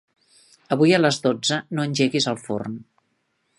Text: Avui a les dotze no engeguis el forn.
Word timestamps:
Avui 0.75 0.95
a 0.95 0.99
les 1.01 1.19
dotze 1.27 1.59
no 1.79 1.85
engeguis 1.91 2.29
el 2.35 2.43
forn. 2.47 2.81